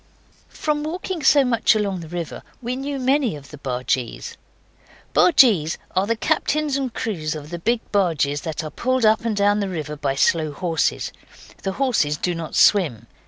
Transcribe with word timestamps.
From 0.49 0.81
walking 0.81 1.21
so 1.21 1.45
much 1.45 1.75
along 1.75 1.99
the 1.99 2.07
river 2.07 2.41
we 2.59 2.75
knew 2.75 2.97
many 2.97 3.35
of 3.35 3.51
the 3.51 3.59
bargees. 3.59 4.35
Bargees 5.13 5.77
are 5.95 6.07
the 6.07 6.15
captains 6.15 6.75
and 6.75 6.91
crews 6.91 7.35
of 7.35 7.51
the 7.51 7.59
big 7.59 7.81
barges 7.91 8.41
that 8.41 8.63
are 8.63 8.71
pulled 8.71 9.05
up 9.05 9.21
and 9.25 9.37
down 9.37 9.59
the 9.59 9.69
river 9.69 9.95
by 9.95 10.15
slow 10.15 10.53
horses. 10.53 11.13
The 11.61 11.73
horses 11.73 12.17
do 12.17 12.33
not 12.33 12.55
swim. 12.55 13.05